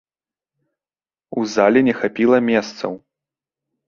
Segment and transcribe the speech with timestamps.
[1.41, 2.91] У зале не хапіла месцаў.